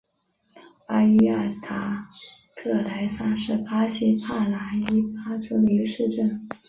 [0.87, 2.09] 巴伊亚达
[2.55, 6.49] 特莱桑是巴西帕拉伊巴州的一个市镇。